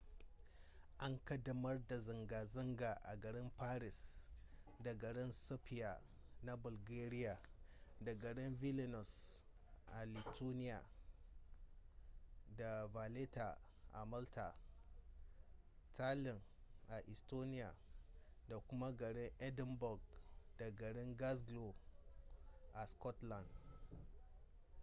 an 0.99 1.19
kaddamar 1.25 1.81
da 1.87 1.99
zanga-zanga 2.01 2.93
a 3.03 3.15
garin 3.15 3.49
paris 3.57 4.25
da 4.79 4.93
garin 4.93 5.31
sofia 5.31 6.01
na 6.43 6.55
bulgaria 6.57 7.39
da 7.99 8.13
garin 8.15 8.55
vilinius 8.57 9.43
a 9.85 10.05
lithuania 10.05 10.83
da 12.57 12.87
valetta 12.87 13.57
a 13.93 14.05
malta 14.05 14.55
tallinn 15.93 16.41
a 16.89 17.01
estonia 17.11 17.75
da 18.47 18.59
kuma 18.59 18.91
garin 18.91 19.31
edinburgh 19.39 20.01
da 20.57 20.71
garin 20.71 21.15
glasgow 21.17 21.75
a 22.73 22.87
scotland 22.87 23.49